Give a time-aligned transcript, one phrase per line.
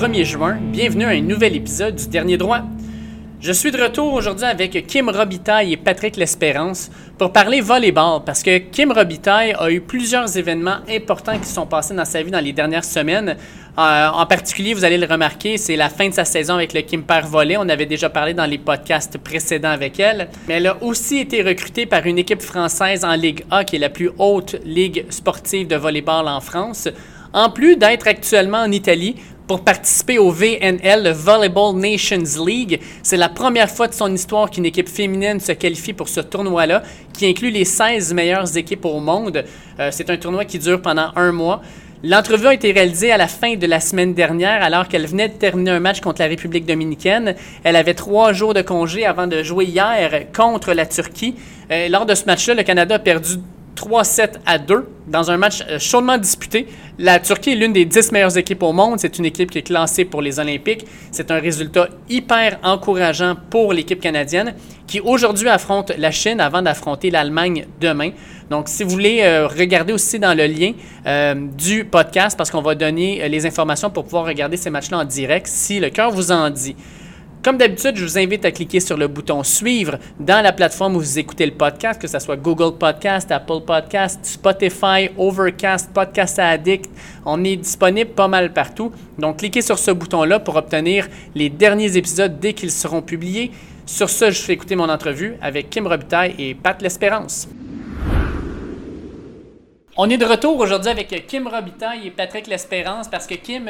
[0.00, 0.58] mardi 1er juin.
[0.72, 2.62] Bienvenue à un nouvel épisode du Dernier Droit.
[3.40, 8.42] Je suis de retour aujourd'hui avec Kim Robitaille et Patrick L'Espérance pour parler volleyball parce
[8.42, 12.42] que Kim Robitaille a eu plusieurs événements importants qui sont passés dans sa vie dans
[12.42, 13.36] les dernières semaines.
[13.78, 16.82] Euh, en particulier, vous allez le remarquer, c'est la fin de sa saison avec le
[16.82, 17.56] Kimper Volley.
[17.58, 20.28] On avait déjà parlé dans les podcasts précédents avec elle.
[20.48, 23.80] Mais elle a aussi été recrutée par une équipe française en Ligue A, qui est
[23.80, 26.88] la plus haute ligue sportive de volleyball en France.
[27.32, 29.14] En plus d'être actuellement en Italie
[29.50, 32.80] pour participer au VNL, le Volleyball Nations League.
[33.02, 36.84] C'est la première fois de son histoire qu'une équipe féminine se qualifie pour ce tournoi-là,
[37.12, 39.44] qui inclut les 16 meilleures équipes au monde.
[39.80, 41.62] Euh, c'est un tournoi qui dure pendant un mois.
[42.04, 45.34] L'entrevue a été réalisée à la fin de la semaine dernière, alors qu'elle venait de
[45.34, 47.34] terminer un match contre la République dominicaine.
[47.64, 51.34] Elle avait trois jours de congé avant de jouer hier contre la Turquie.
[51.72, 53.38] Euh, lors de ce match-là, le Canada a perdu
[53.80, 56.66] 3-7 à 2 dans un match euh, chaudement disputé.
[56.98, 58.98] La Turquie est l'une des 10 meilleures équipes au monde.
[58.98, 60.84] C'est une équipe qui est classée pour les Olympiques.
[61.10, 64.54] C'est un résultat hyper encourageant pour l'équipe canadienne
[64.86, 68.10] qui aujourd'hui affronte la Chine avant d'affronter l'Allemagne demain.
[68.50, 70.72] Donc, si vous voulez euh, regarder aussi dans le lien
[71.06, 75.04] euh, du podcast, parce qu'on va donner les informations pour pouvoir regarder ces matchs-là en
[75.04, 76.76] direct, si le cœur vous en dit.
[77.42, 80.98] Comme d'habitude, je vous invite à cliquer sur le bouton Suivre dans la plateforme où
[80.98, 86.90] vous écoutez le podcast, que ce soit Google Podcast, Apple Podcast, Spotify, Overcast, Podcast Addict.
[87.24, 88.92] On est disponible pas mal partout.
[89.16, 93.52] Donc, cliquez sur ce bouton-là pour obtenir les derniers épisodes dès qu'ils seront publiés.
[93.86, 97.48] Sur ce, je fais écouter mon entrevue avec Kim Robitaille et Pat L'Espérance.
[99.96, 103.66] On est de retour aujourd'hui avec Kim Robitaille et Patrick L'Espérance parce que Kim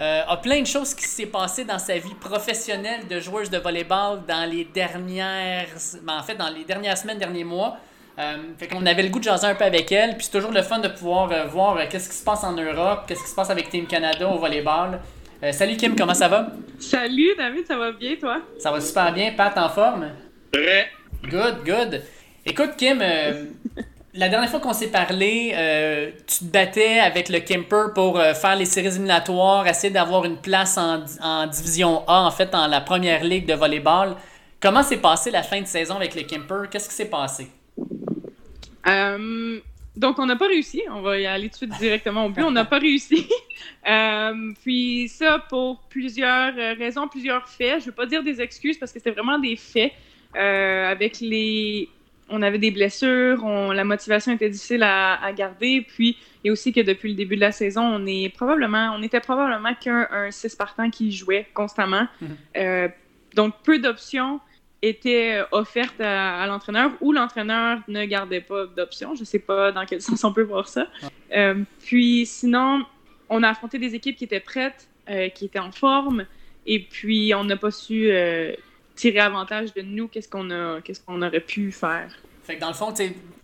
[0.00, 3.58] euh, a plein de choses qui s'est passé dans sa vie professionnelle de joueuse de
[3.58, 5.68] volleyball dans les dernières,
[6.02, 7.78] ben, en fait, dans les dernières semaines, derniers mois.
[8.18, 10.52] Euh, fait qu'on avait le goût de jaser un peu avec elle, puis c'est toujours
[10.52, 13.30] le fun de pouvoir euh, voir euh, qu'est-ce qui se passe en Europe, qu'est-ce qui
[13.30, 15.00] se passe avec Team Canada au volleyball.
[15.50, 16.52] salut Kim, comment ça va?
[16.78, 18.40] Salut David, ça va bien toi?
[18.58, 20.10] Ça va super bien, Pat en forme?
[20.52, 20.90] Très.
[21.24, 22.02] Good, good.
[22.46, 23.02] Écoute Kim,
[24.14, 28.32] la dernière fois qu'on s'est parlé, euh, tu te battais avec le Kemper pour euh,
[28.32, 32.80] faire les séries éliminatoires, essayer d'avoir une place en, division A, en fait, dans la
[32.80, 34.14] première ligue de volleyball.
[34.60, 36.68] Comment s'est passé la fin de saison avec le Kemper?
[36.70, 37.48] Qu'est-ce qui s'est passé?
[38.86, 39.58] Euh,
[39.96, 40.82] donc, on n'a pas réussi.
[40.90, 42.44] On va y aller tout de suite directement au but.
[42.44, 43.28] On n'a pas réussi.
[44.62, 47.80] puis ça, pour plusieurs raisons, plusieurs faits.
[47.80, 49.92] Je ne veux pas dire des excuses parce que c'était vraiment des faits.
[50.34, 51.88] avec les
[52.28, 55.86] on avait des blessures, la motivation était difficile à, garder.
[55.86, 59.20] Puis, et aussi que depuis le début de la saison, on est probablement, on était
[59.20, 62.06] probablement qu'un 6 partant qui jouait constamment.
[62.20, 62.36] Mhm.
[62.56, 62.88] Euh,
[63.34, 64.40] donc, peu d'options
[64.80, 69.14] étaient offertes à, l'entraîneur ou l'entraîneur ne gardait pas d'options.
[69.14, 70.88] Je ne sais pas dans quel sens on peut voir ça.
[71.34, 72.84] Euh, puis, sinon,
[73.28, 76.26] on a affronté des équipes qui étaient prêtes, euh, qui étaient en forme,
[76.66, 78.10] et puis on n'a pas su
[78.94, 82.10] tirer avantage de nous, qu'est-ce qu'on a, qu'est-ce qu'on aurait pu faire?
[82.44, 82.92] Fait que dans le fond,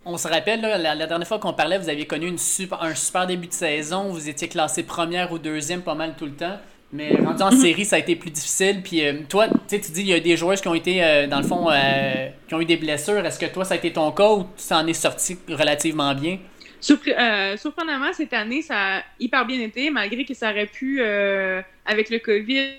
[0.05, 3.27] on se rappelle, la, dernière fois qu'on parlait, vous aviez connu une super, un super
[3.27, 6.59] début de saison, vous étiez classé première ou deuxième pas mal tout le temps.
[6.93, 8.83] Mais rendu en série, ça a été plus difficile.
[8.83, 11.39] Puis euh, toi, tu dis, il y a des joueurs qui ont été, euh, dans
[11.39, 13.25] le fond, euh, qui ont eu des blessures.
[13.25, 16.39] Est-ce que toi, ça a été ton cas ou tu t'en es sorti relativement bien?
[16.81, 22.19] surprenamment, cette année, ça a hyper bien été, malgré que ça aurait pu, avec le
[22.19, 22.79] COVID,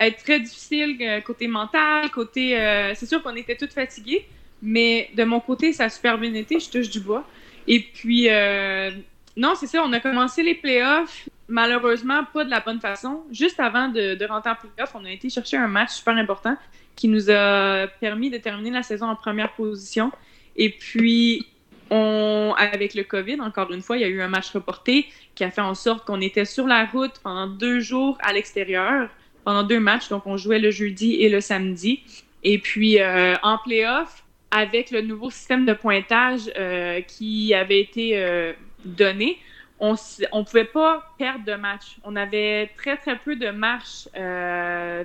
[0.00, 2.58] être très difficile euh, côté mental, côté.
[2.58, 4.26] Euh, c'est sûr qu'on était toutes fatiguées,
[4.62, 6.60] mais de mon côté, ça a super bien été.
[6.60, 7.26] Je touche du bois.
[7.66, 8.90] Et puis, euh,
[9.36, 9.82] non, c'est ça.
[9.84, 13.22] On a commencé les playoffs, malheureusement, pas de la bonne façon.
[13.30, 16.56] Juste avant de, de rentrer en playoffs, on a été chercher un match super important
[16.96, 20.10] qui nous a permis de terminer la saison en première position.
[20.56, 21.46] Et puis,
[21.90, 25.44] on, avec le COVID, encore une fois, il y a eu un match reporté qui
[25.44, 29.08] a fait en sorte qu'on était sur la route pendant deux jours à l'extérieur
[29.48, 30.10] pendant deux matchs.
[30.10, 32.02] Donc, on jouait le jeudi et le samedi.
[32.44, 38.18] Et puis, euh, en playoff, avec le nouveau système de pointage euh, qui avait été
[38.18, 38.52] euh,
[38.84, 39.38] donné,
[39.80, 41.96] on ne pouvait pas perdre de match.
[42.04, 44.06] On avait très, très peu de marches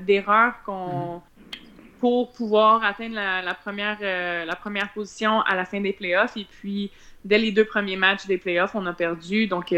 [0.06, 1.22] d'erreurs qu'on
[2.04, 6.36] pour pouvoir atteindre la, première, la première position à la fin des playoffs.
[6.36, 6.92] Et puis,
[7.24, 9.48] dès les deux premiers matchs des playoffs, on a perdu.
[9.48, 9.74] Donc,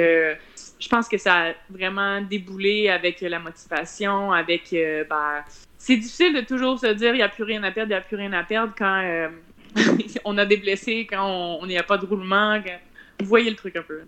[0.79, 4.73] je pense que ça a vraiment déboulé avec la motivation, avec.
[4.73, 5.43] Euh, ben,
[5.77, 7.99] c'est difficile de toujours se dire il n'y a plus rien à perdre, il n'y
[7.99, 9.29] a plus rien à perdre quand euh,
[10.25, 12.59] on a des blessés, quand on n'y a pas de roulement.
[13.19, 14.01] Vous voyez le truc un peu.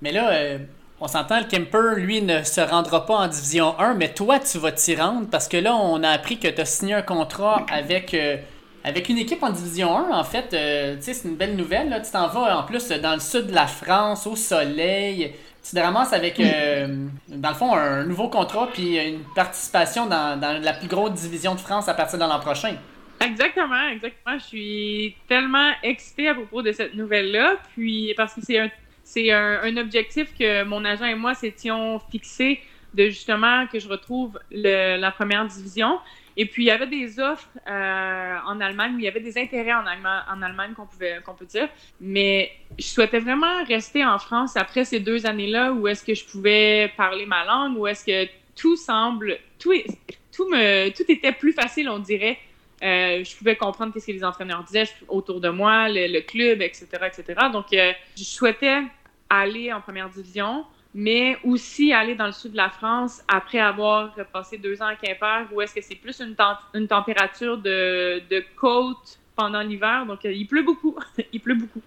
[0.00, 0.58] Mais là, euh,
[1.04, 4.56] on s'entend, le Kemper, lui, ne se rendra pas en Division 1, mais toi, tu
[4.56, 7.66] vas t'y rendre parce que là, on a appris que tu as signé un contrat
[7.70, 8.16] avec.
[8.84, 11.90] avec une équipe en Division 1, en fait, sais, c'est une belle nouvelle.
[11.90, 12.00] Là.
[12.00, 15.34] Tu t'en vas en plus dans le sud de la France, au soleil.
[15.62, 20.40] tu te ramasses avec, euh, dans le fond, un nouveau contrat puis une participation dans,
[20.40, 22.76] dans, la plus grosse division de France à partir de l'an prochain.
[23.20, 24.38] Exactement, exactement.
[24.38, 28.70] Je suis tellement excitée à propos de cette nouvelle-là, puis parce que c'est un,
[29.04, 32.60] c'est un, objectif que mon agent et moi s'étions fixés
[32.94, 35.98] de justement que je retrouve le, la première division.
[36.36, 39.72] Et puis, il y avait des offres euh, en Allemagne, il y avait des intérêts
[39.72, 41.68] en Allemagne, en Allemagne qu'on pouvait qu'on peut dire.
[42.00, 46.24] Mais je souhaitais vraiment rester en France après ces deux années-là où est-ce que je
[46.24, 49.72] pouvais parler ma langue, où est-ce que tout semble, tout,
[50.32, 52.38] tout, me, tout était plus facile, on dirait.
[52.84, 56.86] Euh, je pouvais comprendre ce que les entraîneurs disaient autour de moi, le, club, etc.,
[57.06, 57.48] etc.
[57.52, 58.82] Donc, euh, je souhaitais
[59.30, 60.64] aller en première division
[60.96, 64.94] mais aussi aller dans le sud de la France après avoir passé deux ans à
[64.94, 66.36] Quimper, où est-ce que c'est plus une,
[66.72, 70.96] une température de, de côte pendant l'hiver, donc euh, il pleut beaucoup.
[71.32, 71.82] il pleut beaucoup.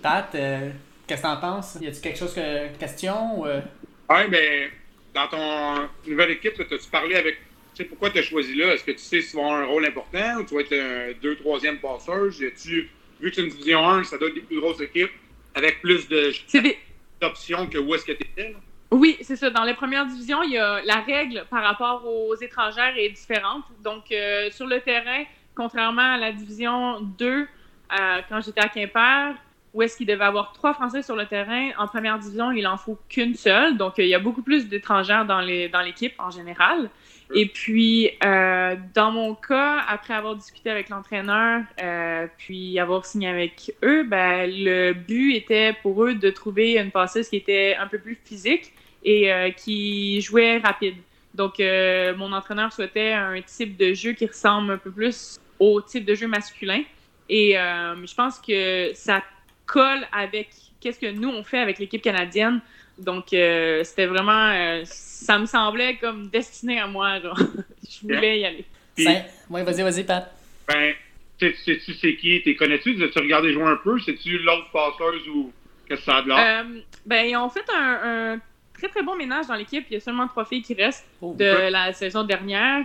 [0.00, 0.70] Pat, euh,
[1.08, 1.76] qu'est-ce que t'en penses?
[1.80, 3.40] Y a-t-il quelque chose que question?
[3.40, 3.46] Ou...
[3.46, 4.70] Oui, ben,
[5.12, 7.38] dans ton nouvelle équipe, as-tu parlé avec.
[7.80, 8.74] Tu sais, pourquoi tu as choisi là?
[8.74, 10.74] Est-ce que tu sais si tu vas avoir un rôle important ou tu vas être
[10.74, 12.28] un deux, troisième passeur?
[12.30, 15.10] tu vu que c'est une division 1, ça doit être des plus grosses équipes
[15.54, 16.30] avec plus de.
[16.60, 16.76] Des
[17.22, 18.54] options que où est-ce que tu étais?
[18.90, 19.48] Oui, c'est ça.
[19.48, 23.64] Dans les premières divisions, il y a la règle par rapport aux étrangères est différente.
[23.82, 25.24] Donc, euh, sur le terrain,
[25.54, 27.46] contrairement à la division 2, euh,
[28.28, 29.36] quand j'étais à Quimper,
[29.72, 32.76] où est-ce qu'il devait avoir trois Français sur le terrain, en première division, il en
[32.76, 33.78] faut qu'une seule.
[33.78, 36.90] Donc, euh, il y a beaucoup plus d'étrangères dans l'équipe dans en général.
[37.32, 43.28] Et puis, euh, dans mon cas, après avoir discuté avec l'entraîneur, euh, puis avoir signé
[43.28, 47.86] avec eux, ben, le but était pour eux de trouver une passeuse qui était un
[47.86, 48.72] peu plus physique
[49.04, 50.96] et euh, qui jouait rapide.
[51.34, 55.80] Donc, euh, mon entraîneur souhaitait un type de jeu qui ressemble un peu plus au
[55.80, 56.82] type de jeu masculin.
[57.28, 59.22] Et euh, je pense que ça
[59.66, 60.50] colle avec
[60.80, 62.60] qu'est-ce que nous, on fait avec l'équipe canadienne.
[63.00, 64.50] Donc, euh, c'était vraiment.
[64.52, 67.20] Euh, ça me semblait comme destiné à moi.
[67.20, 67.38] Genre.
[67.88, 68.64] je voulais y aller.
[68.98, 70.30] Oui, vas-y, vas-y, Pat.
[70.68, 70.92] Ben,
[71.38, 72.42] sais-tu c'est qui?
[72.42, 73.02] T'es connais-tu?
[73.02, 73.98] As-tu regardé jouer un peu?
[74.00, 75.52] C'est-tu l'autre passeuse ou
[75.88, 76.64] qu'est-ce que ça a de l'air?
[76.64, 78.38] Euh, ben, ils ont fait un,
[78.74, 79.86] très, très bon ménage dans l'équipe.
[79.90, 82.84] Il y a seulement trois filles qui restent oh, de la saison dernière.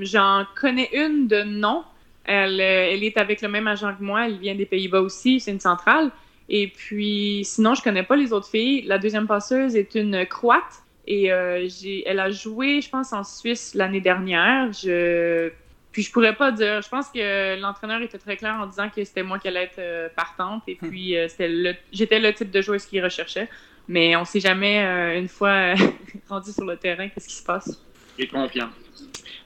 [0.00, 1.84] J'en connais une de nom.
[2.24, 4.26] Elle, elle est avec le même agent que moi.
[4.26, 5.40] Elle vient des Pays-Bas aussi.
[5.40, 6.10] C'est une centrale.
[6.48, 8.82] Et puis, sinon, je connais pas les autres filles.
[8.82, 11.68] La deuxième passeuse est une Croate et euh,
[12.06, 14.72] elle a joué, je pense, en Suisse l'année dernière.
[14.72, 15.50] Je...
[15.92, 16.82] Puis, je pourrais pas dire.
[16.82, 19.78] Je pense que l'entraîneur était très clair en disant que c'était moi qui allait être
[19.78, 20.62] euh, partante.
[20.66, 20.88] Et hmm.
[20.88, 21.74] puis, euh, le...
[21.92, 23.48] j'étais le type de joueuse qu'il recherchait.
[23.86, 24.82] Mais on sait jamais,
[25.18, 25.74] une fois
[26.28, 27.82] rendu sur le terrain, qu'est-ce qui se passe.
[28.18, 28.72] Et confiance.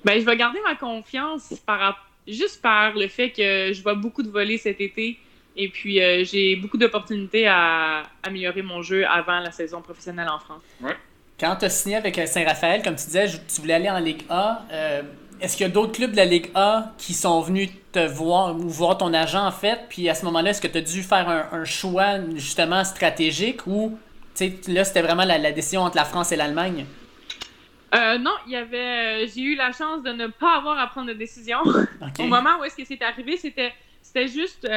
[0.04, 2.08] Ben, je vais garder ma confiance par...
[2.26, 5.18] juste par le fait que je vois beaucoup de volets cet été
[5.60, 10.38] et puis, euh, j'ai beaucoup d'opportunités à améliorer mon jeu avant la saison professionnelle en
[10.38, 10.62] France.
[10.80, 10.96] Ouais.
[11.38, 14.22] Quand tu as signé avec euh, Saint-Raphaël, comme tu disais, tu voulais aller en Ligue
[14.30, 15.02] A, euh,
[15.40, 18.54] est-ce qu'il y a d'autres clubs de la Ligue A qui sont venus te voir
[18.54, 19.80] ou voir ton agent en fait?
[19.88, 23.98] Puis à ce moment-là, est-ce que tu as dû faire un, choix justement stratégique ou
[24.68, 26.86] là, c'était vraiment la, décision entre la France et l'Allemagne?
[27.92, 29.26] non, il y avait.
[29.28, 31.58] j'ai eu la chance de ne pas avoir à prendre de décision.
[32.18, 34.68] Au moment où est-ce que c'est arrivé, c'était, c'était juste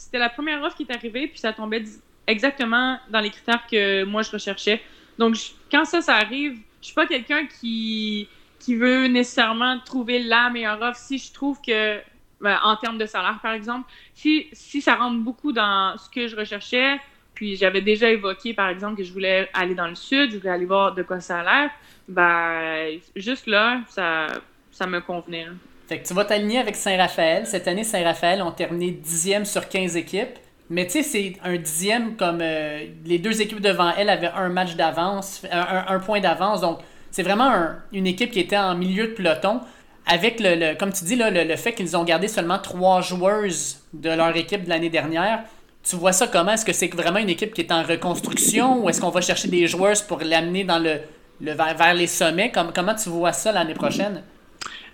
[0.00, 1.84] c'était la première offre qui est arrivée, puis ça tombait
[2.26, 4.80] exactement dans les critères que moi je recherchais.
[5.18, 5.36] Donc,
[5.70, 8.26] quand ça, ça arrive, je suis pas quelqu'un qui,
[8.58, 10.96] qui veut nécessairement trouver la meilleure offre.
[10.96, 12.00] Si je trouve que,
[12.40, 16.28] ben, en termes de salaire, par exemple, si, si ça rentre beaucoup dans ce que
[16.28, 16.98] je recherchais,
[17.34, 20.50] puis j'avais déjà évoqué, par exemple, que je voulais aller dans le sud, je voulais
[20.50, 21.70] aller voir de quoi ça a l'air,
[22.08, 24.28] ben, juste là, ça,
[24.70, 25.48] ça me convenait.
[25.90, 27.48] Fait que tu vas t'aligner avec Saint-Raphaël.
[27.48, 30.38] Cette année, Saint-Raphaël ont terminé dixième sur 15 équipes.
[30.68, 34.50] Mais tu sais, c'est un dixième comme euh, les deux équipes devant elle avaient un
[34.50, 36.60] match d'avance, un, point d'avance.
[36.60, 36.78] Donc,
[37.10, 37.50] c'est vraiment
[37.92, 39.62] une équipe qui était en milieu de peloton.
[40.06, 44.10] Avec, le, comme tu dis, là, le, fait qu'ils ont gardé seulement trois joueuses de
[44.10, 45.40] leur équipe de l'année dernière.
[45.82, 46.52] Tu vois ça comment?
[46.52, 49.48] Est-ce que c'est vraiment une équipe qui est en reconstruction ou est-ce qu'on va chercher
[49.48, 51.00] des joueuses pour l'amener dans le,
[51.40, 52.52] le vers, les sommets?
[52.52, 54.22] comment tu vois ça l'année prochaine?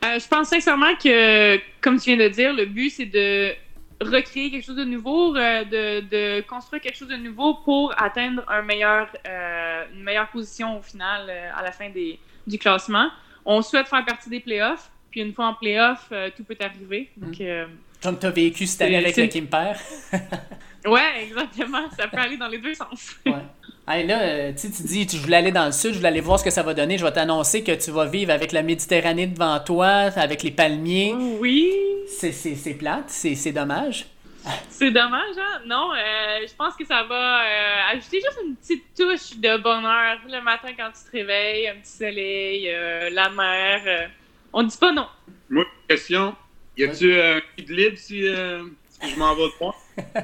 [0.04, 3.52] Euh, je pense sincèrement que, comme tu viens de dire, le but, c'est de
[4.00, 8.44] recréer quelque chose de nouveau, euh, de, de, construire quelque chose de nouveau pour atteindre
[8.48, 13.08] un meilleur, euh, une meilleure position au final à la fin des, du classement.
[13.44, 17.10] On souhaite faire partie des playoffs, puis une fois en playoffs, tout peut arriver.
[17.16, 17.70] Donc, mm.
[18.02, 19.72] Comme tu as vécu cette année avec le Kimper.
[20.86, 21.88] ouais, exactement.
[21.96, 23.16] Ça peut aller dans les deux sens.
[23.24, 23.32] ouais.
[23.88, 26.40] Hey, là, euh, tu dis, tu voulais aller dans le sud, je voulais aller voir
[26.40, 26.98] ce que ça va donner.
[26.98, 31.14] Je vais t'annoncer que tu vas vivre avec la Méditerranée devant toi, avec les palmiers.
[31.14, 31.72] Oui.
[32.08, 34.06] C'est plate, c'est dommage.
[34.70, 35.60] C'est dommage, hein?
[35.66, 40.18] Non, euh, je pense que ça va euh, ajouter juste une petite touche de bonheur
[40.28, 44.10] le matin quand tu te réveilles, un petit soleil, euh, la mer.
[44.52, 45.06] on dit pas non.
[45.48, 46.34] Moi, question.
[46.76, 49.74] Y a-tu un guide libre si, si je m'en vais de point?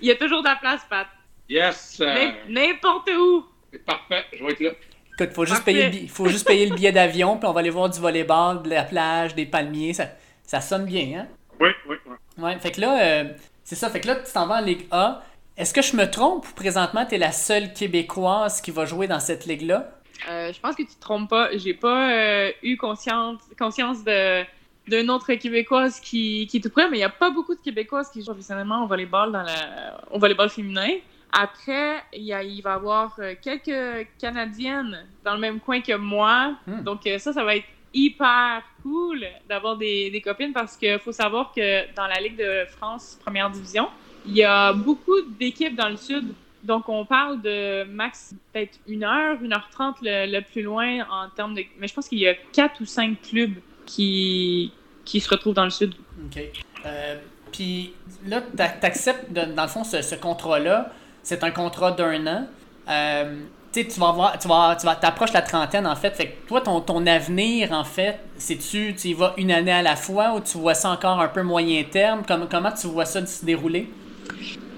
[0.00, 1.06] Il y a toujours de la place, Pat.
[1.48, 2.02] Yes!
[2.48, 3.44] N'importe où!
[3.72, 4.70] C'est parfait, je vais être là.
[5.18, 7.70] Écoute, faut juste payer le faut juste payer le billet d'avion, puis on va aller
[7.70, 9.92] voir du volleyball, de la plage, des palmiers.
[9.92, 10.08] Ça,
[10.42, 11.26] ça sonne bien, hein?
[11.60, 12.16] Oui, oui, oui.
[12.42, 13.24] Ouais, fait que là, euh,
[13.62, 13.90] c'est ça.
[13.90, 15.22] Fait que là, tu t'en vas en Ligue A.
[15.56, 19.06] Est-ce que je me trompe ou présentement, tu es la seule Québécoise qui va jouer
[19.06, 19.88] dans cette ligue-là?
[20.28, 21.56] Euh, je pense que tu te trompes pas.
[21.56, 24.42] J'ai pas euh, eu conscience, conscience de
[24.86, 27.60] d'une autre Québécoise qui, qui est tout près, mais il n'y a pas beaucoup de
[27.60, 30.90] Québécoises qui jouent professionnellement au volleyball, dans la, au volleyball féminin.
[31.36, 35.96] Après, il, y a, il va y avoir quelques Canadiennes dans le même coin que
[35.96, 36.54] moi.
[36.66, 36.82] Hmm.
[36.82, 41.52] Donc ça, ça va être hyper cool d'avoir des, des, copines parce qu'il faut savoir
[41.52, 43.88] que dans la Ligue de France Première Division,
[44.26, 46.34] il y a beaucoup d'équipes dans le sud.
[46.62, 51.28] Donc, on parle de max peut-être une heure, une heure trente le, plus loin en
[51.28, 51.62] termes de.
[51.78, 54.72] Mais je pense qu'il y a quatre ou cinq clubs qui,
[55.04, 55.94] qui se retrouvent dans le sud.
[56.24, 56.42] OK.
[56.86, 57.18] Euh,
[57.52, 57.92] puis
[58.26, 60.90] là, tu acceptes, dans le fond, ce, ce contrat-là.
[61.24, 62.46] C'est un contrat d'un an.
[62.88, 63.40] Euh,
[63.72, 66.14] tu vas voir, tu vas, tu vas, t'approches la trentaine en fait.
[66.14, 69.82] Fait que toi, ton, ton avenir en fait, c'est-tu, tu y vas une année à
[69.82, 72.22] la fois ou tu vois ça encore un peu moyen terme?
[72.28, 73.90] Comment, comment tu vois ça se dérouler?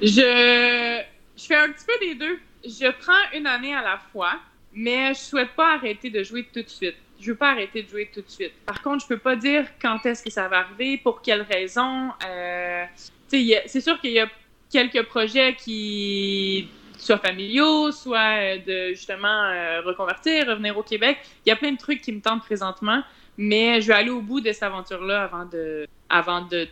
[0.01, 1.03] Je,
[1.37, 2.39] je fais un petit peu des deux.
[2.65, 4.35] Je prends une année à la fois,
[4.73, 6.97] mais je souhaite pas arrêter de jouer tout de suite.
[7.21, 8.53] Je veux pas arrêter de jouer tout de suite.
[8.65, 12.11] Par contre, je peux pas dire quand est-ce que ça va arriver, pour quelles raisons.
[12.27, 12.85] Euh,
[13.29, 14.29] c'est sûr qu'il y a
[14.71, 16.69] quelques projets qui
[16.99, 21.19] soit familiaux, soit euh, de justement euh, reconvertir, revenir au Québec.
[21.45, 23.03] Il y a plein de trucs qui me tentent présentement,
[23.37, 26.69] mais je vais aller au bout de cette aventure-là avant de, avant de,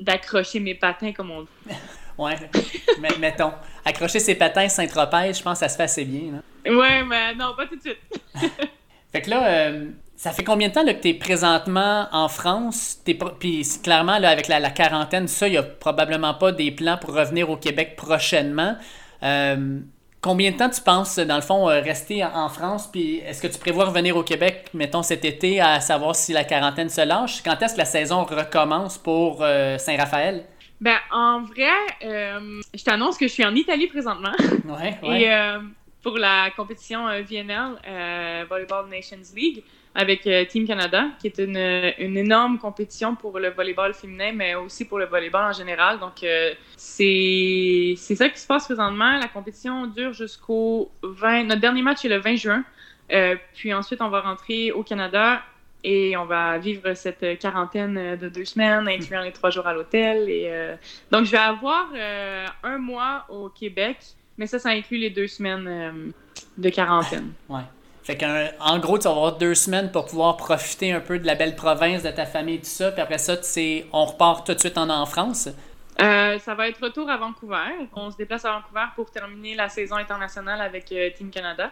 [0.00, 1.48] d'accrocher mes patins comme on dit.
[2.18, 2.36] ouais,
[3.00, 3.52] mais mettons,
[3.84, 6.32] accrocher ses patins Saint-Tropez, je pense que ça se fait assez bien.
[6.32, 6.72] Là.
[6.72, 7.98] Ouais, mais non, pas tout de suite.
[9.12, 12.26] fait que là, euh, ça fait combien de temps là, que tu es présentement en
[12.28, 13.00] France?
[13.38, 16.98] Puis clairement, là, avec la, la quarantaine, ça, il n'y a probablement pas des plans
[16.98, 18.76] pour revenir au Québec prochainement.
[19.22, 19.78] Euh,
[20.20, 22.88] combien de temps tu penses, dans le fond, euh, rester en France?
[22.90, 26.42] Puis est-ce que tu prévois revenir au Québec, mettons, cet été, à savoir si la
[26.42, 27.40] quarantaine se lâche?
[27.44, 30.46] Quand est-ce que la saison recommence pour euh, Saint-Raphaël?
[30.80, 31.70] Ben, en vrai,
[32.02, 34.34] je t'annonce que je suis en Italie présentement.
[34.64, 35.22] Ouais, ouais.
[35.22, 35.58] Et
[36.02, 39.62] pour la compétition VNL, Volleyball Nations League
[39.94, 41.56] avec euh, Team Canada, qui est une,
[41.98, 45.98] une, énorme compétition pour le volleyball féminin, mais aussi pour le volleyball en général.
[45.98, 49.18] Donc, euh, c'est ça qui se passe présentement.
[49.18, 51.44] La compétition dure jusqu'au 20...
[51.44, 52.64] Notre dernier match est le 20 juin.
[53.10, 55.42] Euh, puis ensuite, on va rentrer au Canada
[55.82, 60.28] et on va vivre cette quarantaine de deux semaines, incluant les trois jours à l'hôtel.
[60.28, 60.50] Et
[61.10, 61.88] donc, je vais avoir
[62.64, 63.98] un mois au Québec,
[64.36, 66.12] mais ça, ça inclut les deux semaines
[66.58, 67.32] de quarantaine.
[67.48, 67.62] Ouais.
[68.08, 71.34] Fait qu'en gros, tu vas avoir deux semaines pour pouvoir profiter un peu de la
[71.34, 72.90] belle province, de ta famille et tout ça.
[72.90, 73.34] Puis après ça,
[73.92, 75.50] on repart tout de suite en, France.
[76.00, 77.86] Euh, ça va être retour à Vancouver.
[77.94, 81.70] On se déplace à Vancouver pour terminer la saison internationale avec euh, Team Canada.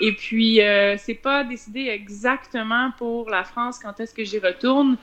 [0.00, 4.96] Et puis, euh, c'est pas décidé exactement pour la France quand est-ce que j'y retourne,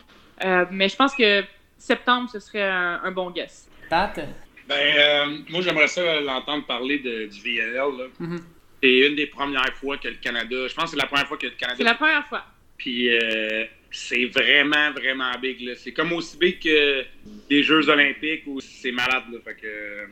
[0.70, 1.46] mais je pense que
[1.78, 3.70] septembre, ce serait un, bon guess.
[3.90, 4.20] Pat?
[4.68, 7.76] Ben, moi, j'aimerais ça l'entendre parler de, du VLL.
[7.76, 8.06] Là.
[8.20, 8.42] Mm-hmm.
[8.84, 10.68] C'est une des premières fois que le Canada.
[10.68, 11.78] Je pense que c'est la première fois que le Canada.
[11.78, 12.44] C'est la première fois.
[12.76, 15.74] Puis euh, c'est vraiment, vraiment big.
[15.76, 17.06] C'est comme aussi big que
[17.50, 19.24] des Jeux Olympiques où c'est malade.
[19.32, 19.40] Là.
[19.46, 20.08] Fait que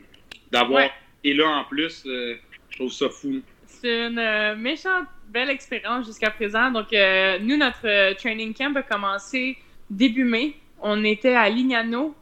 [0.50, 0.88] d'avoir.
[1.22, 2.36] Et là, en plus, euh,
[2.70, 3.42] je trouve ça fou.
[3.66, 6.70] C'est une euh, méchante belle expérience jusqu'à présent.
[6.70, 6.92] Donc,
[7.42, 9.58] nous, notre training camp a commencé
[9.90, 10.54] début mai.
[10.80, 12.14] On était à Lignano,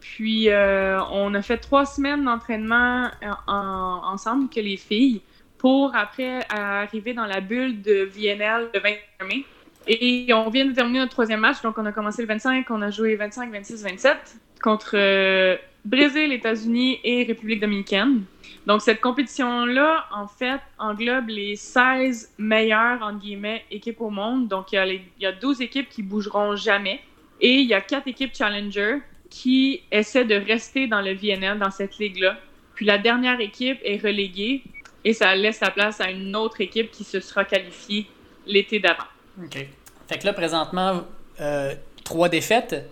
[0.00, 5.20] Puis, euh, on a fait trois semaines d'entraînement euh, ensemble que les filles
[5.58, 9.44] pour après arriver dans la bulle de VNL le 21 mai.
[9.86, 12.82] Et on vient de terminer notre troisième match, donc on a commencé le 25, on
[12.82, 18.22] a joué 25, 26, 27 contre euh, Brésil, États-Unis et République dominicaine.
[18.66, 23.00] Donc cette compétition-là, en fait, englobe les 16 meilleures,
[23.70, 24.46] équipes au monde.
[24.46, 27.00] Donc il y, a il y a 12 équipes qui bougeront jamais
[27.40, 28.98] et il y a 4 équipes challenger
[29.32, 32.36] qui essaie de rester dans le VNL, dans cette ligue-là.
[32.74, 34.62] Puis la dernière équipe est reléguée
[35.06, 38.06] et ça laisse la place à une autre équipe qui se sera qualifiée
[38.46, 39.08] l'été d'avant.
[39.42, 39.66] OK.
[40.06, 41.04] Fait que là, présentement,
[41.40, 41.74] euh,
[42.04, 42.90] trois défaites.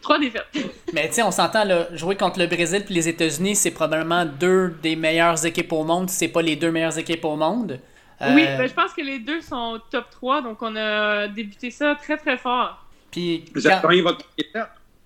[0.00, 0.46] Trois défaites.
[0.92, 4.24] Mais tu sais, on s'entend, là, jouer contre le Brésil et les États-Unis, c'est probablement
[4.24, 7.80] deux des meilleures équipes au monde, si c'est pas les deux meilleures équipes au monde.
[8.20, 11.72] Oui, euh, ben, je pense que les deux sont top 3, donc on a débuté
[11.72, 12.86] ça très très fort.
[13.10, 13.44] Puis.
[13.52, 14.24] Vous avez votre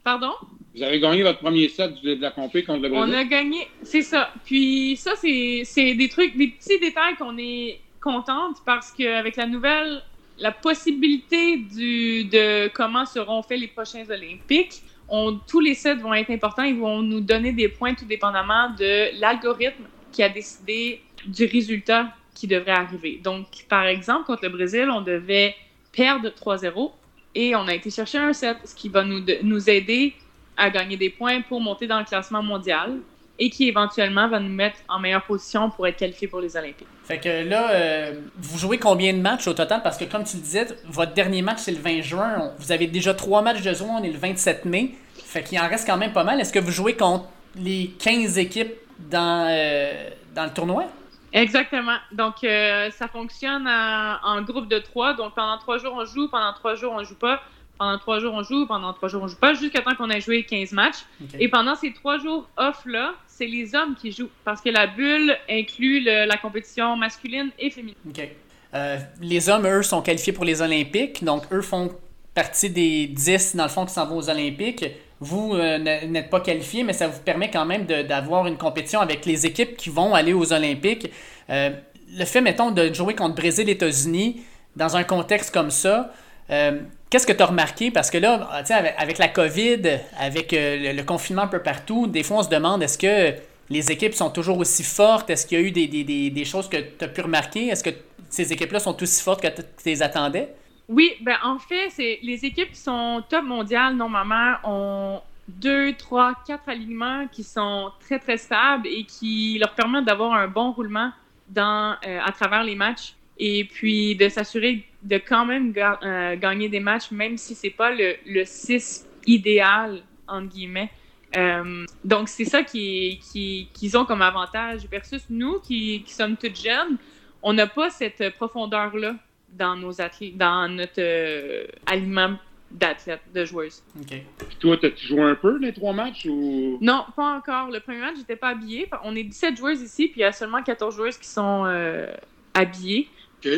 [0.04, 0.32] Pardon?
[0.74, 3.12] Vous avez gagné votre premier set de la compé contre le Brésil.
[3.12, 4.30] On a gagné, c'est ça.
[4.44, 10.02] Puis ça, c'est des trucs, des petits détails qu'on est contente parce qu'avec la nouvelle,
[10.38, 16.14] la possibilité du, de comment seront faits les prochains Olympiques, on, tous les sets vont
[16.14, 16.62] être importants.
[16.62, 22.14] Ils vont nous donner des points tout dépendamment de l'algorithme qui a décidé du résultat
[22.34, 23.20] qui devrait arriver.
[23.22, 25.54] Donc, par exemple, contre le Brésil, on devait
[25.92, 26.92] perdre 3-0
[27.34, 30.14] et on a été chercher un set, ce qui va nous, nous aider
[30.56, 32.98] à gagner des points pour monter dans le classement mondial
[33.38, 36.86] et qui éventuellement va nous mettre en meilleure position pour être qualifié pour les Olympiques.
[37.04, 39.80] Fait que là, euh, vous jouez combien de matchs au total?
[39.82, 42.52] Parce que comme tu le disais, votre dernier match, c'est le 20 juin.
[42.58, 44.90] Vous avez déjà trois matchs de jouer, on est le 27 mai.
[45.24, 46.38] Fait qu'il en reste quand même pas mal.
[46.38, 47.24] Est-ce que vous jouez contre
[47.56, 48.74] les 15 équipes
[49.10, 50.84] dans, euh, dans le tournoi?
[51.32, 51.96] Exactement.
[52.12, 55.14] Donc, euh, ça fonctionne en, groupe de trois.
[55.14, 56.28] Donc, pendant trois jours, on joue.
[56.28, 57.42] Pendant trois jours, on joue pas.
[57.78, 58.66] Pendant trois jours, on joue.
[58.66, 59.54] Pendant trois jours, on joue pas.
[59.54, 61.04] Jusqu'à temps qu'on ait joué 15 matchs.
[61.38, 64.30] Et pendant ces trois jours off-là, c'est les hommes qui jouent.
[64.44, 67.96] Parce que la bulle inclut la compétition masculine et féminine.
[68.08, 68.28] OK.
[68.72, 71.24] Euh, les hommes, eux, sont qualifiés pour les Olympiques.
[71.24, 71.90] Donc, eux font
[72.34, 74.84] partie des 10, dans le fond, qui s'en vont aux Olympiques.
[75.20, 79.26] Vous euh, n'êtes pas qualifié, mais ça vous permet quand même d'avoir une compétition avec
[79.26, 81.10] les équipes qui vont aller aux Olympiques.
[81.50, 81.70] Euh,
[82.16, 84.42] le fait, mettons, de jouer contre Brésil États-Unis
[84.76, 86.10] dans un contexte comme ça,
[86.50, 87.90] euh, qu'est-ce que tu as remarqué?
[87.90, 89.82] Parce que là, avec, avec la COVID,
[90.18, 94.14] avec le, confinement un peu partout, des fois, on se demande est-ce que les équipes
[94.14, 95.28] sont toujours aussi fortes?
[95.28, 97.68] Est-ce qu'il y a eu des, des choses que tu as pu remarquer?
[97.68, 97.90] Est-ce que
[98.30, 100.48] ces équipes-là sont aussi fortes que tu les attendais?
[100.90, 106.34] Oui, ben en fait, c'est les équipes qui sont top mondiales, normalement, ont deux, trois,
[106.44, 111.12] quatre alignements qui sont très, très stables et qui leur permettent d'avoir un bon roulement
[111.48, 116.68] dans, euh, à travers les matchs et puis de s'assurer de quand même euh, gagner
[116.68, 120.90] des matchs, même si c'est pas le, le 6 idéal, entre guillemets.
[121.36, 126.36] Euh, donc, c'est ça qu'ils qui, qui, ont comme avantage versus nous qui, qui sommes
[126.36, 126.98] toutes jeunes.
[127.44, 129.14] On n'a pas cette profondeur-là
[129.52, 132.36] dans nos athlètes, dans notre euh, aliment
[132.70, 133.82] d'athlètes, de joueuses.
[134.00, 134.16] OK.
[134.60, 136.78] toi, as-tu joué un peu les trois matchs ou?
[136.80, 137.70] Non, pas encore.
[137.70, 138.88] Le premier match, j'étais pas habillée.
[139.04, 142.12] On est 17 joueuses ici, puis il y a seulement 14 joueuses qui sont euh,
[142.54, 143.08] habillées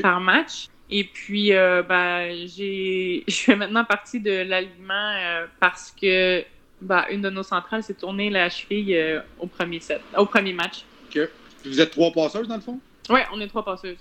[0.00, 0.68] par match.
[0.90, 6.42] Et puis, euh, ben, j'ai, je fais maintenant partie de l'aliment parce que
[6.81, 10.85] ben, une de nos centrales s'est tournée la cheville au premier set, au premier match.
[11.14, 11.20] OK.
[11.64, 12.81] Vous êtes trois passeuses, dans le fond?
[13.11, 13.98] Oui, on est trois passeuses.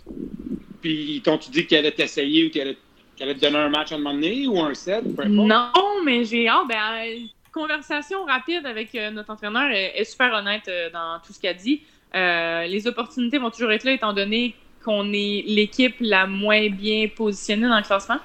[0.82, 2.76] Puis, t'ont-tu dit qu'elle allait t'essayer ou qu'elle
[3.20, 5.04] allait, te donner un match à un moment donné ou un set?
[5.28, 5.72] Non,
[6.04, 6.68] mais j'ai hâte.
[6.68, 11.40] Ben, conversation rapide avec euh, notre entraîneur est, est super honnête euh, dans tout ce
[11.40, 11.82] qu'elle dit.
[12.16, 17.08] Euh, les opportunités vont toujours être là étant donné qu'on est l'équipe la moins bien
[17.08, 18.18] positionnée dans le classement.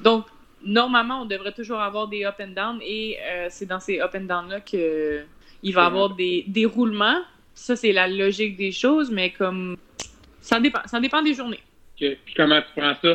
[0.00, 0.26] Donc,
[0.64, 3.18] normalement, on devrait toujours avoir des up and down et
[3.50, 5.26] c'est dans ces up and down-là qu'il
[5.74, 7.20] va y avoir des déroulements.
[7.54, 9.76] Ça, c'est la logique des choses, mais comme
[10.40, 11.60] ça dépend, ça dépend des journées.
[12.36, 13.14] Comment tu prends ça?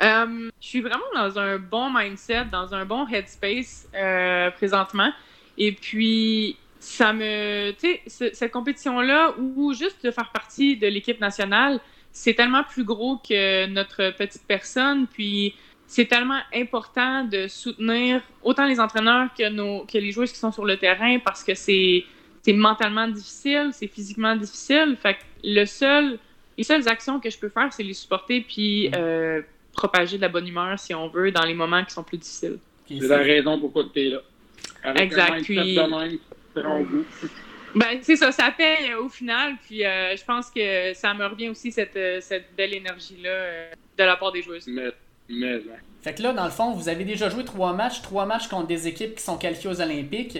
[0.00, 5.10] Euh, je suis vraiment dans un bon mindset, dans un bon headspace euh, présentement.
[5.56, 7.72] Et puis, ça me.
[7.72, 11.80] Tu sais, cette compétition-là, ou juste de faire partie de l'équipe nationale,
[12.12, 15.06] c'est tellement plus gros que notre petite personne.
[15.08, 15.54] Puis,
[15.86, 20.52] c'est tellement important de soutenir autant les entraîneurs que, nos, que les joueurs qui sont
[20.52, 22.04] sur le terrain parce que c'est
[22.46, 24.96] mentalement difficile, c'est physiquement difficile.
[25.00, 26.18] Fait que le seul
[26.58, 28.92] les seules actions que je peux faire, c'est les supporter puis mm.
[28.96, 29.42] euh,
[29.72, 32.58] propager de la bonne humeur, si on veut, dans les moments qui sont plus difficiles.
[32.88, 34.20] C'est la raison pourquoi tu es là.
[34.96, 35.42] exact.
[35.42, 35.78] puis...
[37.74, 39.56] Ben, c'est ça, ça paye euh, au final.
[39.62, 44.16] Puis euh, je pense que ça me revient aussi cette, cette belle énergie-là de la
[44.16, 44.66] part des joueuses.
[44.66, 44.90] Mais,
[45.28, 45.76] mais, hein.
[46.00, 48.68] Fait que là, dans le fond, vous avez déjà joué trois matchs, trois matchs contre
[48.68, 50.38] des équipes qui sont qualifiées aux Olympiques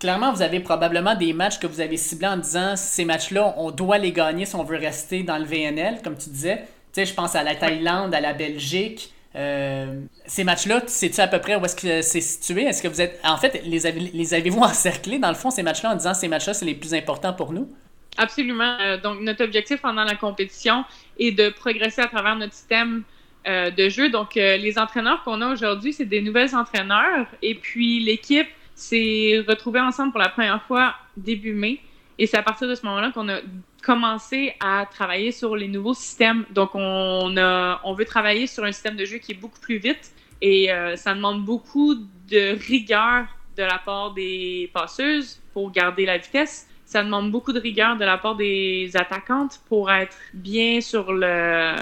[0.00, 3.70] clairement, vous avez probablement des matchs que vous avez ciblés en disant ces matchs-là, on
[3.70, 6.56] doit les gagner si on veut rester dans le VNL, comme tu disais.
[6.56, 9.12] Tu sais, je pense à la Thaïlande, à la Belgique.
[9.36, 12.64] Euh, ces matchs-là, sais-tu à peu près où est-ce que c'est situé?
[12.64, 13.20] Est-ce que vous êtes.
[13.22, 16.26] En fait, les, avez, les avez-vous encerclés, dans le fond, ces matchs-là, en disant ces
[16.26, 17.70] matchs-là, c'est les plus importants pour nous?
[18.16, 18.76] Absolument.
[18.80, 20.84] Euh, donc, notre objectif pendant la compétition
[21.18, 23.04] est de progresser à travers notre système
[23.46, 24.10] euh, de jeu.
[24.10, 27.26] Donc, les entraîneurs qu'on a aujourd'hui, c'est des nouvelles entraîneurs.
[27.42, 28.48] Et puis, l'équipe
[28.80, 31.80] s'est retrouvés ensemble pour la première fois début mai.
[32.18, 33.38] Et c'est à partir de ce moment-là qu'on a
[33.82, 36.44] commencé à travailler sur les nouveaux systèmes.
[36.50, 39.78] Donc, on, a, on veut travailler sur un système de jeu qui est beaucoup plus
[39.78, 40.12] vite
[40.42, 46.18] et euh, ça demande beaucoup de rigueur de la part des passeuses pour garder la
[46.18, 46.68] vitesse.
[46.84, 51.76] Ça demande beaucoup de rigueur de la part des attaquantes pour être bien sur le,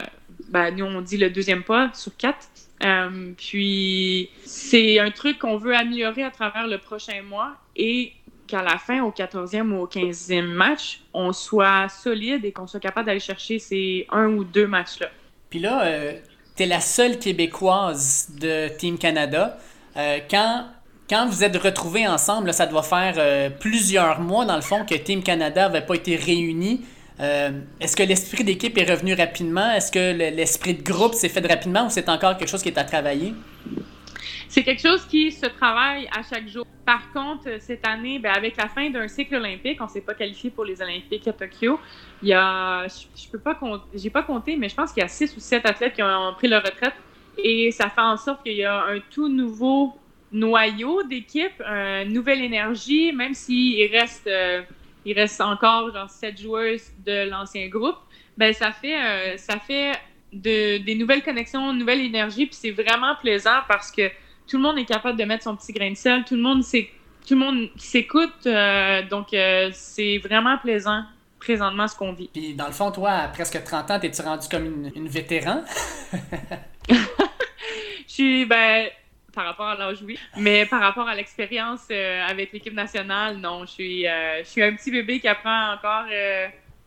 [0.49, 2.49] ben, nous on dit le deuxième pas sur quatre.
[2.85, 8.12] Euh, puis c'est un truc qu'on veut améliorer à travers le prochain mois et
[8.47, 12.81] qu'à la fin, au 14e ou au 15e match, on soit solide et qu'on soit
[12.81, 15.09] capable d'aller chercher ces un ou deux matchs-là.
[15.51, 16.19] Puis là, euh,
[16.57, 19.59] tu es la seule Québécoise de Team Canada.
[19.97, 20.67] Euh, quand,
[21.09, 24.95] quand vous êtes retrouvés ensemble, ça doit faire euh, plusieurs mois, dans le fond, que
[24.95, 26.85] Team Canada n'avait pas été réuni.
[27.20, 29.70] Est-ce que l'esprit d'équipe est revenu rapidement?
[29.72, 32.78] Est-ce que l'esprit de groupe s'est fait rapidement ou c'est encore quelque chose qui est
[32.78, 33.35] à travailler?
[34.48, 36.66] C'est quelque chose qui se travaille à chaque jour.
[36.87, 40.14] Par contre, cette année, ben, avec la fin d'un cycle olympique, on ne s'est pas
[40.14, 41.78] qualifié pour les Olympiques à Tokyo.
[42.22, 43.59] Il y a, je, ne peux pas
[43.94, 46.33] j'ai pas compté, mais je pense qu'il y a six ou sept athlètes qui ont
[46.35, 46.94] pris leur retraite.
[47.37, 49.92] Et ça fait en sorte qu'il y a un tout nouveau
[50.33, 54.62] noyau d'équipe, une nouvelle énergie, même s'il reste, euh,
[55.09, 57.97] il reste encore genre sept joueuses de l'ancien groupe.
[58.37, 59.92] Ben ça fait, euh, ça fait
[60.33, 64.09] de, des nouvelles connexions, une nouvelle énergie, puis c'est vraiment plaisant parce que
[64.47, 66.62] tout le monde est capable de mettre son petit grain de sel, tout le monde
[66.62, 71.03] tout le monde s'écoute, euh, donc euh, c'est vraiment plaisant
[71.40, 72.29] présentement ce qu'on vit.
[72.33, 75.62] Puis dans le fond, toi, à presque 30 ans, t'es-tu rendu comme une, une vétéran?
[76.88, 76.94] Je
[78.07, 78.88] suis, ben,
[79.38, 80.18] par rapport à l'âge, oui.
[80.37, 83.64] Mais par rapport à l'expérience euh, avec l'équipe nationale, non.
[83.66, 86.07] Je suis, je suis un petit bébé qui apprend encore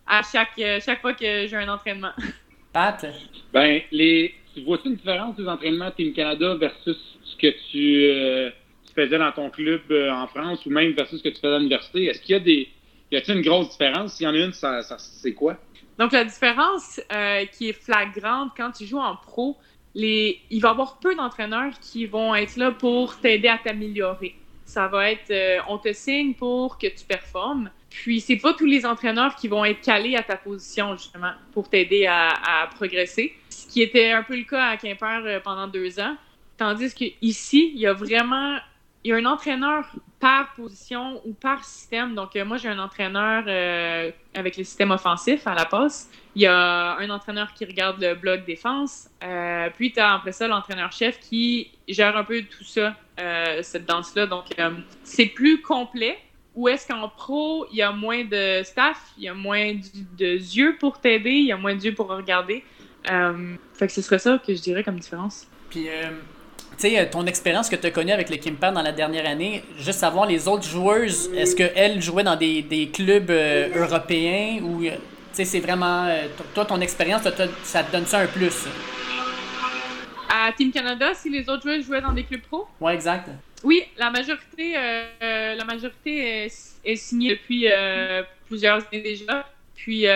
[0.08, 2.12] à chaque, chaque fois que j'ai un entraînement.
[2.74, 3.06] Pat?
[3.54, 8.50] Ben, les, tu vois-tu une différence des entraînements Team Canada versus ce que tu, euh,
[8.96, 11.58] faisais dans ton club euh, en France ou même versus ce que tu faisais à
[11.58, 12.06] l'université?
[12.06, 12.70] Est-ce qu'il y a des.
[13.12, 14.14] Y a-t-il une grosse différence?
[14.16, 15.58] S'il y en a une, ça, c'est quoi?
[15.98, 19.58] Donc, la différence euh, qui est flagrante quand tu joues en pro,
[19.96, 24.36] il va y avoir peu d'entraîneurs qui vont être là pour t'aider à t'améliorer.
[24.66, 25.34] Ça va être,
[25.68, 27.70] on te signe pour que tu performes.
[27.90, 31.70] Puis, c'est pas tous les entraîneurs qui vont être calés à ta position, justement, pour
[31.70, 33.36] t'aider à, à progresser
[33.72, 36.16] qui était un peu le cas à Quimper euh, pendant deux ans.
[36.58, 38.58] Tandis qu'ici, il y a vraiment
[39.04, 39.90] il y a un entraîneur
[40.22, 42.16] par position ou par système.
[42.16, 46.10] Donc, euh, moi, j'ai un entraîneur euh, avec le système offensif à la passe.
[46.36, 49.10] Il y a un entraîneur qui regarde le bloc défense.
[49.76, 52.96] puis, tu as après ça l'entraîneur-chef qui gère un peu tout ça,
[53.62, 54.28] cette danse-là.
[54.28, 54.46] Donc,
[55.04, 56.18] c'est plus complet.
[56.56, 60.26] Ou est-ce qu'en pro, il y a moins de staff, il y a moins de
[60.26, 62.64] yeux pour t'aider, il y a moins de yeux pour regarder?
[63.10, 65.48] Euh, fait que ce serait ça que je dirais comme différence.
[65.70, 66.12] Puis, euh,
[66.78, 70.00] sais, ton expérience que tu as connue avec le Kimper dans la dernière année, juste
[70.00, 74.90] savoir les autres joueuses, est-ce qu'elles jouaient dans des, des clubs euh, européens ou, tu
[75.34, 76.08] sais, c'est vraiment.
[76.54, 77.22] toi, ton expérience,
[77.64, 78.66] ça te donne ça un plus?
[80.30, 82.68] À Team Canada, si les autres joueuses jouaient dans des clubs pro?
[82.80, 83.30] Ouais, exact.
[83.64, 84.74] Oui, la majorité,
[85.22, 86.54] la majorité est,
[86.84, 87.68] est signée depuis
[88.48, 89.46] plusieurs années déjà.
[89.76, 90.08] Puis,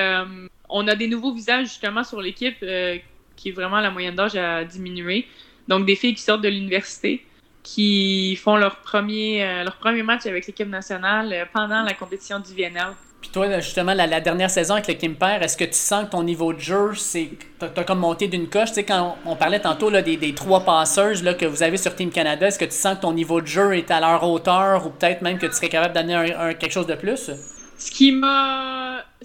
[0.69, 2.97] on a des nouveaux visages justement sur l'équipe euh,
[3.35, 5.27] qui est vraiment la moyenne d'âge a diminué.
[5.67, 7.25] Donc des filles qui sortent de l'université,
[7.63, 12.39] qui font leur premier, euh, leur premier match avec l'équipe nationale euh, pendant la compétition
[12.39, 12.93] du VNL.
[13.19, 16.21] Puis toi, justement, la, dernière saison avec le Kimper, est-ce que tu sens que ton
[16.21, 18.69] niveau de jeu, c'est t'as comme monté d'une coche?
[18.69, 21.95] Tu sais, quand on, parlait tantôt là, des, trois passeuses là, que vous avez sur
[21.95, 24.85] Team Canada, est-ce que tu sens que ton niveau de jeu est à leur hauteur
[24.85, 27.31] ou peut-être même que tu serais capable d'amener quelque chose de plus?
[27.79, 28.74] Ce qui m'a.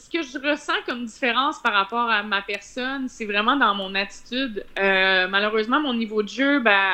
[0.00, 3.94] Ce que je ressens comme différence par rapport à ma personne, c'est vraiment dans mon
[3.94, 4.64] attitude.
[4.78, 6.92] Euh, malheureusement, mon niveau de jeu, ben,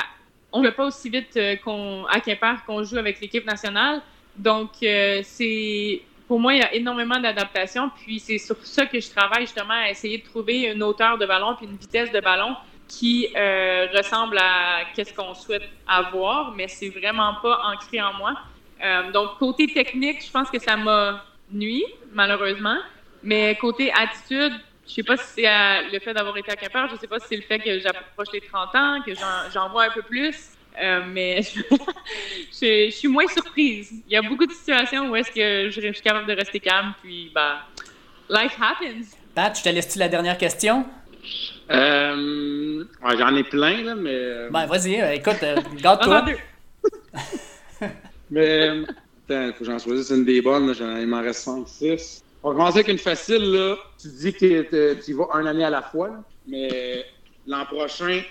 [0.50, 4.02] on ne va pas aussi vite euh, qu'on, à Quimper qu'on joue avec l'équipe nationale.
[4.36, 6.02] Donc, euh, c'est.
[6.26, 7.92] Pour moi, il y a énormément d'adaptation.
[7.96, 11.26] Puis, c'est sur ça que je travaille justement à essayer de trouver une hauteur de
[11.26, 12.56] ballon puis une vitesse de ballon
[12.88, 13.28] qui
[13.94, 18.34] ressemble à ce qu'on souhaite avoir, mais c'est vraiment pas ancré en moi.
[19.12, 22.78] donc, côté technique, je pense que ça m'a nuit, malheureusement.
[23.22, 24.52] Mais côté attitude,
[24.86, 27.26] je sais pas si c'est le fait d'avoir été à Quimper, je sais pas si
[27.28, 29.12] c'est le fait que j'approche les 30 ans, que
[29.52, 30.50] j'en vois un peu plus.
[30.80, 31.40] Euh, mais
[32.52, 34.02] je, suis moins surprise.
[34.06, 36.92] Il y a beaucoup de situations où est-ce que je, suis capable de rester calme,
[37.02, 37.66] puis bah,
[38.28, 39.16] life happens.
[39.34, 40.84] Pat, je te laisse-tu la dernière question?
[41.70, 42.84] Euh,
[43.18, 44.14] J'en ai plein, là, mais.
[44.14, 45.44] Euh, ben, vas-y, euh, écoute,
[45.80, 46.26] garde-toi.
[48.30, 48.82] mais
[49.28, 50.74] il faut que j'en choisisse une des bonnes.
[50.78, 52.24] il m'en reste 5, 6.
[52.46, 53.42] On va commencer avec une facile.
[53.42, 53.76] Là.
[54.00, 56.22] Tu dis que tu y vas un année à la fois.
[56.46, 57.04] Mais
[57.44, 58.22] l'an prochain,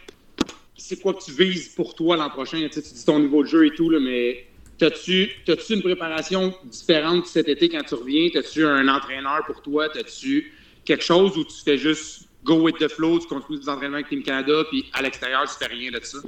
[0.78, 2.66] c'est quoi que tu vises pour toi l'an prochain?
[2.72, 4.48] Tu, dis ton niveau de jeu et tout, mais
[4.80, 8.30] as-tu as une préparation différente cet été quand tu reviens?
[8.36, 9.90] As-tu un entraîneur pour toi?
[9.94, 10.54] As-tu
[10.86, 14.08] quelque chose où tu fais juste go with the flow, tu continues des entraînements avec
[14.08, 16.20] Team Canada, puis à l'extérieur, tu fais rien de ça?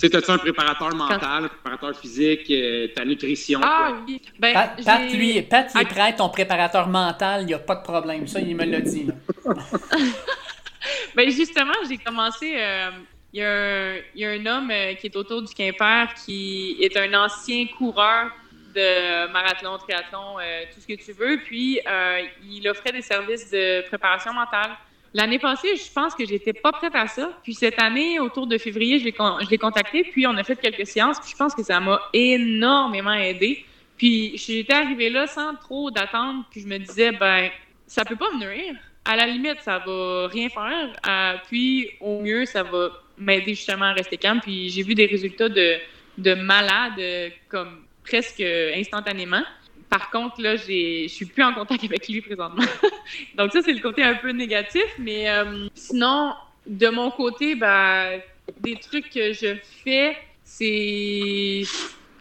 [0.00, 3.60] Tu sais, as-tu un préparateur mental, un préparateur physique, euh, ta nutrition?
[3.62, 4.22] Ah oui.
[4.38, 7.82] Ben, Pat, lui, Pat, il est prêt ton préparateur mental, il n'y a pas de
[7.82, 8.26] problème.
[8.26, 9.08] Ça, il me l'a dit.
[11.14, 12.54] ben justement, j'ai commencé.
[12.56, 12.90] Euh,
[13.32, 16.14] il y, a un, il y a un homme euh, qui est autour du Quimper
[16.24, 18.30] qui est un ancien coureur
[18.74, 21.38] de marathon, triathlon, euh, tout ce que tu veux.
[21.44, 24.70] Puis, euh, il offrait des services de préparation mentale.
[25.12, 27.32] L'année passée, je pense que j'étais pas prête à ça.
[27.42, 30.86] Puis cette année, autour de février, je l'ai, con- contacté, puis on a fait quelques
[30.86, 31.18] séances.
[31.18, 33.64] Puis je pense que ça m'a énormément aidé.
[33.96, 37.50] Puis j'étais arrivée là sans trop d'attente, puis je me disais, ben,
[37.86, 38.74] ça peut pas me nuire.
[39.04, 40.92] À la limite, ça va rien faire.
[41.08, 44.40] Euh, puis au mieux, ça va m'aider justement à rester calme.
[44.40, 45.76] Puis j'ai vu des résultats de,
[46.18, 49.42] de malade, euh, comme presque instantanément.
[49.90, 52.64] Par contre, là, je suis plus en contact avec lui présentement.
[53.36, 54.86] Donc ça, c'est le côté un peu négatif.
[54.98, 56.32] Mais euh, sinon,
[56.64, 58.20] de mon côté, ben,
[58.60, 61.62] des trucs que je fais, c'est...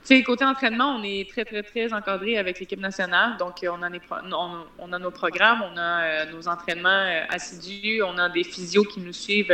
[0.07, 3.37] Tu côté entraînement, on est très, très, très encadré avec l'équipe nationale.
[3.37, 8.43] Donc, euh, on, a nos programmes, on a euh, nos entraînements assidus, on a des
[8.43, 9.53] physios qui nous suivent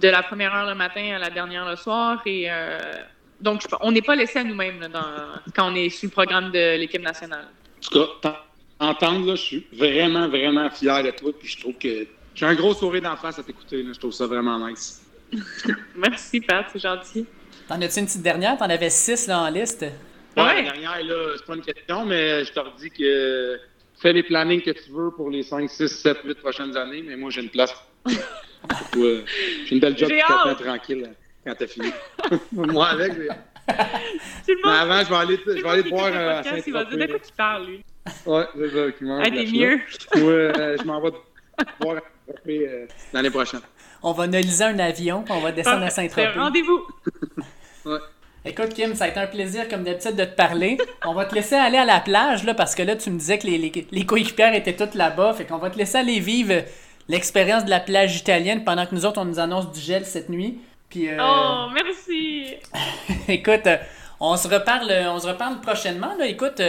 [0.00, 2.22] de la première heure le matin à la dernière le soir.
[2.26, 2.48] Et
[3.40, 6.12] donc, je- on n'est pas laissé à nous-mêmes là, dans- quand on est sur le
[6.12, 7.46] programme de l'équipe nationale.
[7.46, 8.06] En tout cas,
[8.80, 11.32] t'en- entendre, là, je suis vraiment, vraiment fier de toi.
[11.38, 13.82] Puis je trouve que j'ai un gros sourire d'en face à t'écouter.
[13.82, 13.90] là.
[13.92, 15.02] Je trouve ça vraiment nice.
[15.96, 17.26] Merci, Pat, c'est gentil.
[17.68, 18.56] T'en as-tu une petite dernière?
[18.56, 19.82] T'en avais six là, en liste.
[19.82, 20.62] Ouais, Ouais.
[20.62, 23.58] La dernière, là, c'est pas une question, mais je te redis que
[24.00, 27.16] fais les plannings que tu veux pour les 5, 6, 7, 8 prochaines années, mais
[27.16, 27.74] moi, j'ai une place
[28.04, 29.10] pour toi.
[29.66, 31.10] J'ai une belle job qui tranquille
[31.48, 31.92] quand t'as fini.
[32.52, 33.12] moi, avec.
[33.16, 33.24] Tout
[34.48, 36.72] le Mais avant, je vais aller, je vais aller te voir euh, à podcast, il
[36.72, 37.84] va dire de quoi qu'il parle, lui?
[38.24, 39.80] Ouais, c'est ça, qui mange Ah, t'es mieux.
[40.14, 41.16] Ouais, euh, je m'en vais te
[41.82, 43.60] voir à euh, l'année prochaine.
[44.02, 46.38] On va analyser un avion, puis on va descendre à Ah, c'est Saint-Tropez.
[46.38, 46.86] Rendez-vous.
[48.44, 50.78] Écoute, Kim, ça a été un plaisir, comme d'habitude, de te parler.
[51.04, 53.38] On va te laisser aller à la plage, là, parce que là, tu me disais
[53.38, 55.34] que les, les, les coéquipières étaient toutes là-bas.
[55.34, 56.62] Fait qu'on va te laisser aller vivre
[57.08, 60.28] l'expérience de la plage italienne pendant que nous autres, on nous annonce du gel cette
[60.28, 60.58] nuit.
[60.90, 62.56] Puis, euh, Oh, merci.
[63.28, 63.76] écoute, euh,
[64.20, 66.14] on se reparle, euh, on se reparle prochainement.
[66.18, 66.26] Là.
[66.26, 66.60] Écoute,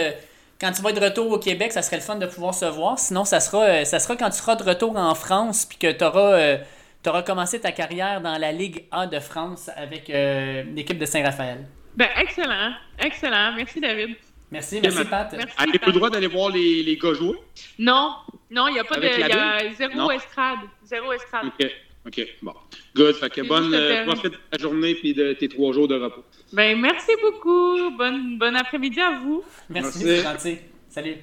[0.60, 2.66] quand tu vas être de retour au Québec, ça serait le fun de pouvoir se
[2.66, 2.98] voir.
[2.98, 6.04] Sinon, ça sera, ça sera quand tu seras de retour en France, puis que tu
[6.04, 11.66] auras, commencé ta carrière dans la Ligue A de France avec euh, l'équipe de Saint-Raphaël.
[11.96, 12.72] Ben, excellent.
[12.98, 13.52] Excellent.
[13.56, 14.16] Merci, David.
[14.50, 15.32] Merci, merci, Pat.
[15.32, 15.86] Avez-vous Pat.
[15.86, 17.36] le droit d'aller voir les, les gars jouer?
[17.78, 18.16] Non,
[18.50, 19.20] non, il n'y a pas Avec de.
[19.20, 20.10] la Il y a zéro Non.
[20.10, 20.58] estrade.
[20.84, 21.46] Zéro estrade.
[21.46, 21.70] OK.
[22.06, 22.52] OK, bon.
[22.96, 23.14] Good.
[23.16, 26.24] Fait que bonne, euh, profite de ta journée puis de tes trois jours de repos.
[26.52, 27.90] Ben, merci beaucoup.
[27.96, 29.42] Bonne, bon après-midi à vous.
[29.68, 30.58] Merci, gentil.
[30.88, 31.16] Salut.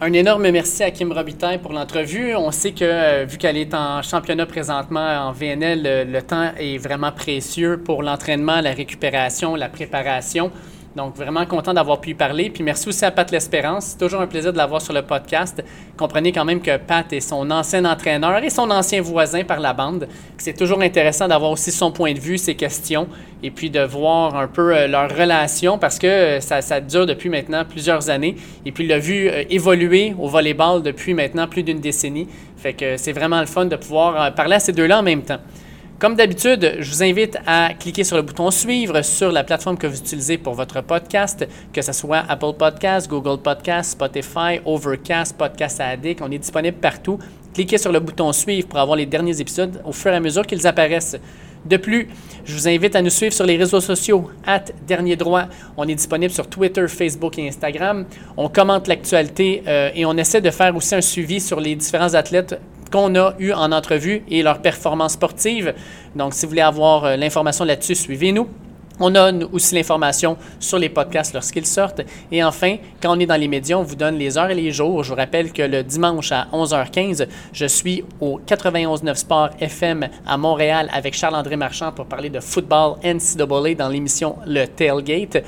[0.00, 2.36] Un énorme merci à Kim Robitaille pour l'entrevue.
[2.36, 6.52] On sait que, euh, vu qu'elle est en championnat présentement en VNL, le, le temps
[6.56, 10.52] est vraiment précieux pour l'entraînement, la récupération, la préparation.
[10.96, 12.50] Donc, vraiment content d'avoir pu y parler.
[12.50, 13.84] Puis merci aussi à Pat L'Espérance.
[13.84, 15.62] C'est toujours un plaisir de l'avoir sur le podcast.
[15.96, 19.74] Comprenez quand même que Pat est son ancien entraîneur et son ancien voisin par la
[19.74, 20.08] bande.
[20.38, 23.06] C'est toujours intéressant d'avoir aussi son point de vue, ses questions,
[23.42, 27.28] et puis de voir un peu euh, leur relation parce que euh, ça, dure depuis
[27.28, 28.36] maintenant plusieurs années.
[28.64, 32.26] Et puis, il l'a vu euh, évoluer au volleyball depuis maintenant plus d'une décennie.
[32.56, 35.38] Fait que c'est vraiment le fun de pouvoir parler à ces deux-là en même temps.
[35.98, 39.88] Comme d'habitude, je vous invite à cliquer sur le bouton suivre sur la plateforme que
[39.88, 45.80] vous utilisez pour votre podcast, que ce soit Apple Podcast, Google Podcast, Spotify, Overcast, Podcast
[45.80, 46.22] Addict.
[46.22, 47.18] On est disponible partout.
[47.52, 50.46] Cliquez sur le bouton suivre pour avoir les derniers épisodes au fur et à mesure
[50.46, 51.16] qu'ils apparaissent.
[51.64, 52.06] De plus,
[52.44, 55.46] je vous invite à nous suivre sur les réseaux sociaux, at Dernier Droit.
[55.76, 58.06] On est disponible sur Twitter, Facebook et Instagram.
[58.36, 62.14] On commente l'actualité euh, et on essaie de faire aussi un suivi sur les différents
[62.14, 62.56] athlètes
[62.88, 65.74] qu'on a eu en entrevue et leurs performances sportives.
[66.14, 68.48] Donc, si vous voulez avoir euh, l'information là-dessus, suivez-nous.
[69.00, 72.00] On a aussi l'information sur les podcasts lorsqu'ils sortent.
[72.32, 74.72] Et enfin, quand on est dans les médias, on vous donne les heures et les
[74.72, 75.04] jours.
[75.04, 80.36] Je vous rappelle que le dimanche à 11h15, je suis au 91.9 Sport FM à
[80.36, 85.44] Montréal avec Charles-André Marchand pour parler de football NCAA dans l'émission Le Tailgate.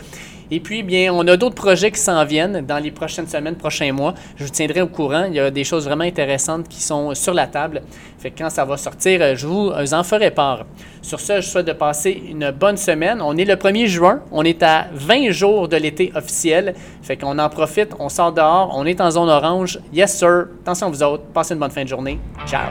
[0.51, 3.93] Et puis, bien, on a d'autres projets qui s'en viennent dans les prochaines semaines, prochains
[3.93, 4.15] mois.
[4.37, 5.25] Je vous tiendrai au courant.
[5.25, 7.83] Il y a des choses vraiment intéressantes qui sont sur la table.
[8.19, 10.67] Fait que quand ça va sortir, euh, je vous en ferai part.
[11.03, 13.21] Sur ce, je souhaite de passer une bonne semaine.
[13.23, 14.23] On est le 1er juin.
[14.33, 16.75] On est à 20 jours de l'été officiel.
[17.03, 17.93] Fait qu'on en profite.
[17.99, 18.73] On sort dehors.
[18.75, 19.79] On est en zone orange.
[19.93, 20.47] Yes, sir.
[20.63, 21.25] Attention à vous autres.
[21.33, 22.19] Passez une bonne fin de journée.
[22.47, 22.71] Ciao.